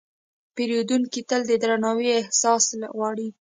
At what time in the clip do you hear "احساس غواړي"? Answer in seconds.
2.21-3.27